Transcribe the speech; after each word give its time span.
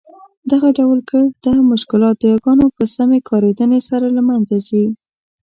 دغه 0.51 0.69
ډول 0.77 0.99
ګرده 1.09 1.53
مشکلات 1.73 2.15
د 2.19 2.23
یاګانو 2.31 2.65
په 2.75 2.83
سمي 2.95 3.19
کارېدني 3.29 3.79
سره 3.89 4.05
له 4.15 4.21
مینځه 4.27 4.57
ځي. 4.67 4.85